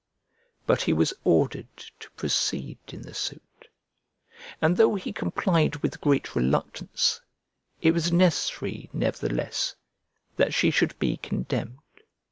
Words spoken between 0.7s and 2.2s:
he was ordered to